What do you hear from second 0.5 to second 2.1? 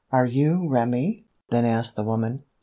Remi?" then asked the